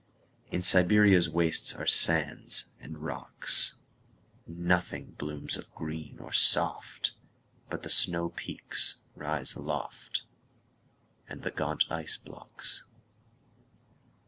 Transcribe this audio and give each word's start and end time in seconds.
In 0.49 0.63
Siberia's 0.63 1.29
wastesAre 1.29 1.87
sands 1.87 2.69
and 2.79 2.97
rocks. 2.97 3.75
Nothing 4.47 5.11
blooms 5.11 5.57
of 5.57 5.71
green 5.75 6.17
or 6.19 6.31
soft, 6.33 7.11
But 7.69 7.83
the 7.83 7.89
snowpeaks 7.89 8.95
rise 9.13 9.53
aloftAnd 9.53 10.23
the 11.41 11.51
gaunt 11.51 11.85
ice 11.91 12.17
blocks. 12.17 12.83